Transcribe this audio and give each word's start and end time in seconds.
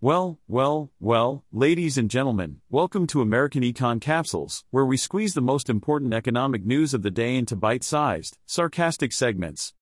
Well, 0.00 0.38
well, 0.46 0.92
well, 1.00 1.42
ladies 1.50 1.98
and 1.98 2.08
gentlemen, 2.08 2.60
welcome 2.70 3.08
to 3.08 3.20
American 3.20 3.64
Econ 3.64 4.00
Capsules, 4.00 4.64
where 4.70 4.86
we 4.86 4.96
squeeze 4.96 5.34
the 5.34 5.40
most 5.40 5.68
important 5.68 6.14
economic 6.14 6.64
news 6.64 6.94
of 6.94 7.02
the 7.02 7.10
day 7.10 7.34
into 7.34 7.56
bite 7.56 7.82
sized, 7.82 8.38
sarcastic 8.46 9.10
segments. 9.12 9.74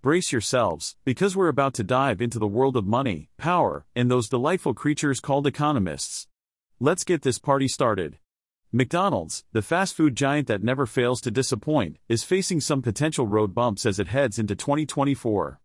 Brace 0.00 0.30
yourselves, 0.30 0.94
because 1.04 1.34
we're 1.34 1.48
about 1.48 1.74
to 1.74 1.82
dive 1.82 2.22
into 2.22 2.38
the 2.38 2.46
world 2.46 2.76
of 2.76 2.86
money, 2.86 3.30
power, 3.36 3.84
and 3.96 4.08
those 4.08 4.28
delightful 4.28 4.74
creatures 4.74 5.18
called 5.18 5.44
economists. 5.44 6.28
Let's 6.78 7.02
get 7.02 7.22
this 7.22 7.40
party 7.40 7.66
started. 7.66 8.18
McDonald's, 8.70 9.42
the 9.50 9.60
fast 9.60 9.96
food 9.96 10.14
giant 10.14 10.46
that 10.46 10.62
never 10.62 10.86
fails 10.86 11.20
to 11.22 11.32
disappoint, 11.32 11.96
is 12.08 12.22
facing 12.22 12.60
some 12.60 12.80
potential 12.80 13.26
road 13.26 13.52
bumps 13.52 13.86
as 13.86 13.98
it 13.98 14.06
heads 14.06 14.38
into 14.38 14.54
2024. 14.54 15.60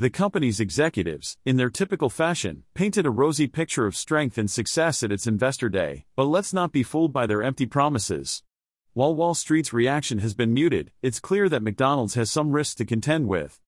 The 0.00 0.10
company's 0.10 0.60
executives, 0.60 1.38
in 1.44 1.56
their 1.56 1.70
typical 1.70 2.08
fashion, 2.08 2.62
painted 2.72 3.04
a 3.04 3.10
rosy 3.10 3.48
picture 3.48 3.84
of 3.84 3.96
strength 3.96 4.38
and 4.38 4.48
success 4.48 5.02
at 5.02 5.10
its 5.10 5.26
investor 5.26 5.68
day, 5.68 6.06
but 6.14 6.26
let's 6.26 6.54
not 6.54 6.70
be 6.70 6.84
fooled 6.84 7.12
by 7.12 7.26
their 7.26 7.42
empty 7.42 7.66
promises. 7.66 8.44
While 8.92 9.16
Wall 9.16 9.34
Street's 9.34 9.72
reaction 9.72 10.20
has 10.20 10.34
been 10.34 10.54
muted, 10.54 10.92
it's 11.02 11.18
clear 11.18 11.48
that 11.48 11.64
McDonald's 11.64 12.14
has 12.14 12.30
some 12.30 12.52
risks 12.52 12.76
to 12.76 12.84
contend 12.84 13.26
with. 13.26 13.60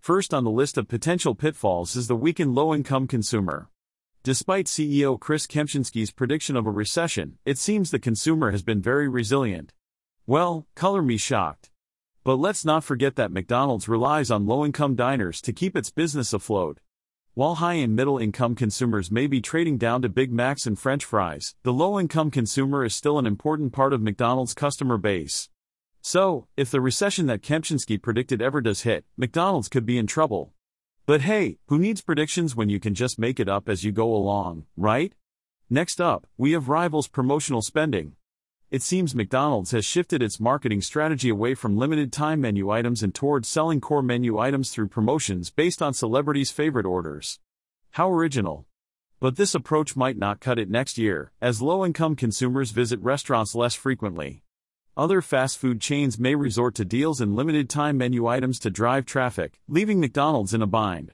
First 0.00 0.34
on 0.34 0.42
the 0.42 0.50
list 0.50 0.76
of 0.76 0.88
potential 0.88 1.36
pitfalls 1.36 1.94
is 1.94 2.08
the 2.08 2.16
weakened 2.16 2.56
low 2.56 2.74
income 2.74 3.06
consumer. 3.06 3.70
Despite 4.24 4.66
CEO 4.66 5.20
Chris 5.20 5.46
Kempczinski's 5.46 6.10
prediction 6.10 6.56
of 6.56 6.66
a 6.66 6.72
recession, 6.72 7.38
it 7.44 7.58
seems 7.58 7.92
the 7.92 8.00
consumer 8.00 8.50
has 8.50 8.64
been 8.64 8.82
very 8.82 9.06
resilient. 9.06 9.72
Well, 10.26 10.66
color 10.74 11.00
me 11.00 11.16
shocked. 11.16 11.70
But 12.26 12.40
let's 12.40 12.64
not 12.64 12.82
forget 12.82 13.14
that 13.14 13.30
McDonald's 13.30 13.86
relies 13.86 14.32
on 14.32 14.48
low 14.48 14.64
income 14.64 14.96
diners 14.96 15.40
to 15.42 15.52
keep 15.52 15.76
its 15.76 15.92
business 15.92 16.32
afloat. 16.32 16.80
While 17.34 17.54
high 17.54 17.74
and 17.74 17.94
middle 17.94 18.18
income 18.18 18.56
consumers 18.56 19.12
may 19.12 19.28
be 19.28 19.40
trading 19.40 19.78
down 19.78 20.02
to 20.02 20.08
Big 20.08 20.32
Macs 20.32 20.66
and 20.66 20.76
French 20.76 21.04
fries, 21.04 21.54
the 21.62 21.72
low 21.72 22.00
income 22.00 22.32
consumer 22.32 22.84
is 22.84 22.96
still 22.96 23.20
an 23.20 23.26
important 23.26 23.72
part 23.72 23.92
of 23.92 24.02
McDonald's 24.02 24.54
customer 24.54 24.98
base. 24.98 25.50
So, 26.02 26.48
if 26.56 26.68
the 26.68 26.80
recession 26.80 27.26
that 27.26 27.42
Kempczinski 27.42 28.02
predicted 28.02 28.42
ever 28.42 28.60
does 28.60 28.82
hit, 28.82 29.04
McDonald's 29.16 29.68
could 29.68 29.86
be 29.86 29.96
in 29.96 30.08
trouble. 30.08 30.52
But 31.06 31.20
hey, 31.20 31.58
who 31.68 31.78
needs 31.78 32.02
predictions 32.02 32.56
when 32.56 32.68
you 32.68 32.80
can 32.80 32.94
just 32.94 33.20
make 33.20 33.38
it 33.38 33.48
up 33.48 33.68
as 33.68 33.84
you 33.84 33.92
go 33.92 34.12
along, 34.12 34.64
right? 34.76 35.14
Next 35.70 36.00
up, 36.00 36.26
we 36.36 36.50
have 36.54 36.68
Rivals 36.68 37.06
promotional 37.06 37.62
spending. 37.62 38.16
It 38.68 38.82
seems 38.82 39.14
McDonald's 39.14 39.70
has 39.70 39.84
shifted 39.84 40.24
its 40.24 40.40
marketing 40.40 40.80
strategy 40.80 41.28
away 41.28 41.54
from 41.54 41.76
limited 41.76 42.12
time 42.12 42.40
menu 42.40 42.68
items 42.68 43.00
and 43.00 43.14
towards 43.14 43.48
selling 43.48 43.80
core 43.80 44.02
menu 44.02 44.40
items 44.40 44.70
through 44.70 44.88
promotions 44.88 45.50
based 45.50 45.80
on 45.80 45.94
celebrities' 45.94 46.50
favorite 46.50 46.84
orders. 46.84 47.38
How 47.92 48.10
original! 48.10 48.66
But 49.20 49.36
this 49.36 49.54
approach 49.54 49.94
might 49.94 50.18
not 50.18 50.40
cut 50.40 50.58
it 50.58 50.68
next 50.68 50.98
year, 50.98 51.30
as 51.40 51.62
low 51.62 51.86
income 51.86 52.16
consumers 52.16 52.72
visit 52.72 52.98
restaurants 53.00 53.54
less 53.54 53.74
frequently. 53.74 54.42
Other 54.96 55.22
fast 55.22 55.58
food 55.58 55.80
chains 55.80 56.18
may 56.18 56.34
resort 56.34 56.74
to 56.74 56.84
deals 56.84 57.20
and 57.20 57.36
limited 57.36 57.70
time 57.70 57.96
menu 57.96 58.26
items 58.26 58.58
to 58.60 58.70
drive 58.70 59.06
traffic, 59.06 59.60
leaving 59.68 60.00
McDonald's 60.00 60.52
in 60.52 60.60
a 60.60 60.66
bind. 60.66 61.12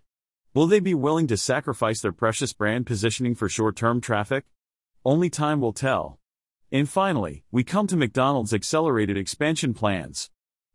Will 0.55 0.67
they 0.67 0.81
be 0.81 0.95
willing 0.95 1.27
to 1.27 1.37
sacrifice 1.37 2.01
their 2.01 2.13
precious 2.13 2.55
brand 2.55 2.87
positioning 2.87 3.35
for 3.35 3.51
short 3.51 3.77
term 3.77 4.01
traffic? 4.01 4.47
Only 5.05 5.29
time 5.29 5.61
will 5.61 5.75
tell. 5.75 6.19
And 6.73 6.89
finally, 6.89 7.45
we 7.51 7.65
come 7.65 7.87
to 7.89 7.99
McDonald's 7.99 8.55
accelerated 8.55 9.19
expansion 9.19 9.75
plans. 9.75 10.31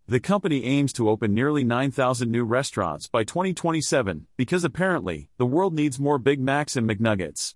The 0.06 0.20
company 0.20 0.64
aims 0.64 0.94
to 0.94 1.10
open 1.10 1.34
nearly 1.34 1.64
9,000 1.64 2.30
new 2.30 2.44
restaurants 2.44 3.08
by 3.08 3.24
2027 3.24 4.28
because 4.38 4.64
apparently, 4.64 5.32
the 5.38 5.48
world 5.48 5.74
needs 5.74 6.00
more 6.00 6.20
Big 6.20 6.40
Macs 6.40 6.76
and 6.76 6.88
McNuggets. 6.88 7.56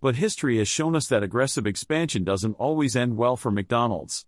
But 0.00 0.14
history 0.14 0.58
has 0.58 0.68
shown 0.68 0.94
us 0.94 1.08
that 1.08 1.24
aggressive 1.24 1.66
expansion 1.66 2.22
doesn't 2.22 2.54
always 2.60 2.94
end 2.94 3.16
well 3.16 3.36
for 3.36 3.50
McDonald's. 3.50 4.24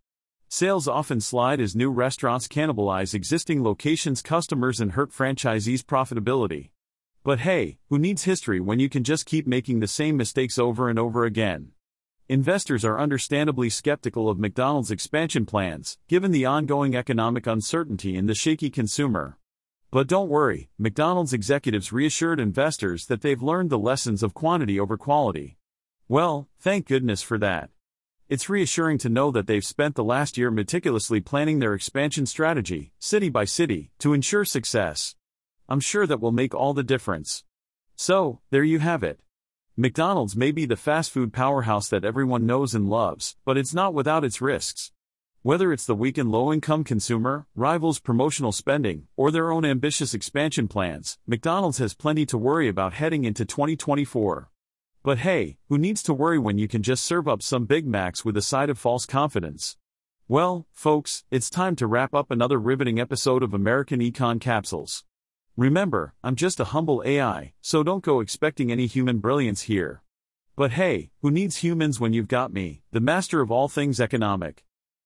Sales 0.49 0.89
often 0.89 1.21
slide 1.21 1.61
as 1.61 1.77
new 1.77 1.91
restaurants 1.93 2.49
cannibalize 2.49 3.15
existing 3.15 3.63
locations' 3.63 4.23
customers 4.23 4.81
and 4.81 4.93
hurt 4.93 5.13
franchisees' 5.13 5.85
profitability. 5.85 6.71
But 7.23 7.39
hey, 7.39 7.79
who 7.91 7.99
needs 8.01 8.25
history 8.25 8.59
when 8.59 8.81
you 8.81 8.89
can 8.89 9.05
just 9.05 9.25
keep 9.25 9.47
making 9.47 9.79
the 9.79 9.87
same 9.87 10.17
mistakes 10.17 10.59
over 10.59 10.89
and 10.89 10.99
over 10.99 11.25
again? 11.25 11.71
Investors 12.33 12.83
are 12.83 12.99
understandably 12.99 13.69
skeptical 13.69 14.31
of 14.31 14.39
McDonald's 14.39 14.91
expansion 14.91 15.45
plans, 15.45 15.99
given 16.09 16.31
the 16.31 16.47
ongoing 16.47 16.97
economic 16.97 17.47
uncertainty 17.47 18.17
and 18.17 18.27
the 18.27 18.35
shaky 18.35 18.71
consumer. 18.71 19.37
But 19.91 20.07
don't 20.07 20.31
worry, 20.31 20.71
McDonald's 20.79 21.35
executives 21.35 21.93
reassured 21.93 22.41
investors 22.41 23.05
that 23.09 23.21
they've 23.21 23.43
learned 23.43 23.69
the 23.69 23.79
lessons 23.79 24.23
of 24.23 24.33
quantity 24.33 24.81
over 24.81 24.97
quality. 24.97 25.59
Well, 26.09 26.49
thank 26.59 26.87
goodness 26.87 27.21
for 27.21 27.37
that. 27.37 27.69
It's 28.31 28.49
reassuring 28.49 28.97
to 29.01 29.11
know 29.11 29.31
that 29.31 29.47
they've 29.47 29.63
spent 29.63 29.95
the 29.95 30.03
last 30.03 30.39
year 30.39 30.51
meticulously 30.51 31.21
planning 31.21 31.59
their 31.59 31.75
expansion 31.75 32.25
strategy, 32.25 32.93
city 32.99 33.29
by 33.29 33.45
city, 33.45 33.91
to 33.99 34.15
ensure 34.15 34.47
success. 34.47 35.17
I'm 35.69 35.81
sure 35.81 36.07
that 36.07 36.23
will 36.23 36.33
make 36.33 36.55
all 36.55 36.73
the 36.73 36.83
difference. 36.83 37.45
So, 37.95 38.41
there 38.49 38.65
you 38.65 38.79
have 38.79 39.03
it. 39.03 39.21
McDonald's 39.75 40.37
may 40.37 40.53
be 40.53 40.67
the 40.67 40.77
fast 40.77 41.11
food 41.11 41.33
powerhouse 41.33 41.89
that 41.89 42.05
everyone 42.05 42.45
knows 42.45 42.75
and 42.75 42.91
loves, 42.91 43.37
but 43.47 43.57
it's 43.57 43.73
not 43.73 43.95
without 43.95 44.23
its 44.23 44.43
risks. 44.43 44.93
Whether 45.41 45.73
it's 45.73 45.87
the 45.87 45.95
weakened 45.95 46.31
low 46.31 46.53
income 46.53 46.85
consumer, 46.85 47.47
rivals' 47.55 47.99
promotional 47.99 48.53
spending, 48.53 49.07
or 49.17 49.31
their 49.31 49.51
own 49.51 49.65
ambitious 49.65 50.13
expansion 50.13 50.69
plans, 50.69 51.19
McDonald's 51.27 51.79
has 51.79 51.95
plenty 51.95 52.27
to 52.27 52.37
worry 52.37 52.69
about 52.69 52.93
heading 52.93 53.25
into 53.25 53.47
2024. 53.47 54.51
But 55.03 55.19
hey, 55.19 55.57
who 55.71 55.79
needs 55.79 56.03
to 56.03 56.13
worry 56.13 56.39
when 56.39 56.59
you 56.59 56.69
can 56.69 56.83
just 56.83 57.03
serve 57.03 57.27
up 57.27 57.41
some 57.41 57.65
Big 57.65 57.87
Macs 57.87 58.27
with 58.27 58.37
a 58.37 58.43
side 58.43 58.69
of 58.69 58.79
false 58.79 59.07
confidence? 59.07 59.79
Well, 60.29 60.67
folks, 60.75 61.25
it's 61.31 61.49
time 61.49 61.77
to 61.77 61.87
wrap 61.87 62.13
up 62.13 62.31
another 62.31 62.59
riveting 62.59 63.01
episode 63.01 63.43
of 63.43 63.55
American 63.55 64.01
Econ 64.01 64.39
Capsules. 64.39 65.05
Remember, 65.57 66.15
I'm 66.25 66.35
just 66.35 66.61
a 66.61 66.65
humble 66.73 67.03
AI, 67.05 67.53
so 67.61 67.83
don't 67.83 68.03
go 68.03 68.21
expecting 68.21 68.73
any 68.73 68.87
human 68.87 69.19
brilliance 69.19 69.63
here. 69.63 70.03
But 70.57 70.73
hey, 70.73 71.11
who 71.21 71.31
needs 71.31 71.59
humans 71.59 72.01
when 72.01 72.15
you've 72.15 72.29
got 72.29 72.55
me, 72.55 72.81
the 72.91 73.01
master 73.01 73.43
of 73.43 73.51
all 73.51 73.69
things 73.69 74.01
economic? 74.01 74.65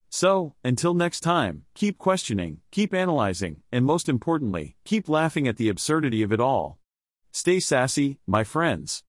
So, 0.08 0.54
until 0.62 0.94
next 0.94 1.20
time, 1.20 1.64
keep 1.74 1.98
questioning, 1.98 2.60
keep 2.70 2.94
analyzing, 2.94 3.62
and 3.72 3.84
most 3.84 4.08
importantly, 4.08 4.76
keep 4.84 5.08
laughing 5.08 5.48
at 5.48 5.56
the 5.56 5.68
absurdity 5.68 6.22
of 6.22 6.32
it 6.32 6.38
all. 6.38 6.78
Stay 7.32 7.58
sassy, 7.58 8.20
my 8.24 8.44
friends. 8.44 9.02